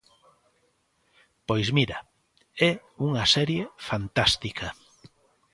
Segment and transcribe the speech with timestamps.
[1.47, 1.97] Pois mira,
[2.69, 2.71] é
[3.07, 4.67] unha serie fantástica.